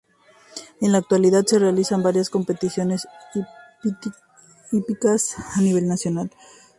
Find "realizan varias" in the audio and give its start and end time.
1.59-2.31